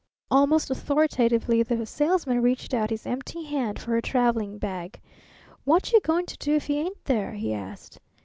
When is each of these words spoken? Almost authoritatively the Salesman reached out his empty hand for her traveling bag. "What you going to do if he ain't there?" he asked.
Almost 0.31 0.71
authoritatively 0.71 1.61
the 1.61 1.85
Salesman 1.85 2.41
reached 2.41 2.73
out 2.73 2.89
his 2.89 3.05
empty 3.05 3.43
hand 3.43 3.77
for 3.77 3.91
her 3.91 4.01
traveling 4.01 4.57
bag. 4.57 4.99
"What 5.63 5.91
you 5.93 6.01
going 6.01 6.25
to 6.25 6.37
do 6.37 6.53
if 6.55 6.65
he 6.65 6.79
ain't 6.79 7.05
there?" 7.05 7.33
he 7.33 7.53
asked. 7.53 7.99